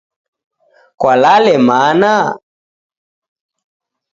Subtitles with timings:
[0.99, 2.13] Kwalale mana?.